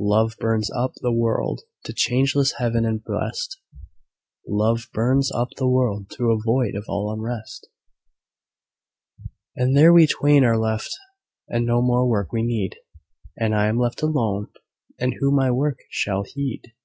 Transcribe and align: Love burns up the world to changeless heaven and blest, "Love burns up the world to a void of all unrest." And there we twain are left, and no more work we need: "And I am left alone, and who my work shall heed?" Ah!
Love 0.00 0.34
burns 0.40 0.72
up 0.72 0.92
the 0.96 1.12
world 1.12 1.60
to 1.84 1.92
changeless 1.94 2.54
heaven 2.58 2.84
and 2.84 3.04
blest, 3.04 3.60
"Love 4.48 4.88
burns 4.92 5.30
up 5.30 5.50
the 5.56 5.68
world 5.68 6.10
to 6.10 6.32
a 6.32 6.36
void 6.36 6.74
of 6.74 6.84
all 6.88 7.12
unrest." 7.12 7.68
And 9.54 9.76
there 9.76 9.92
we 9.92 10.08
twain 10.08 10.42
are 10.42 10.58
left, 10.58 10.90
and 11.46 11.64
no 11.64 11.80
more 11.80 12.08
work 12.08 12.32
we 12.32 12.42
need: 12.42 12.74
"And 13.36 13.54
I 13.54 13.68
am 13.68 13.78
left 13.78 14.02
alone, 14.02 14.48
and 14.98 15.14
who 15.20 15.30
my 15.30 15.48
work 15.52 15.78
shall 15.90 16.24
heed?" 16.24 16.62
Ah! 16.72 16.76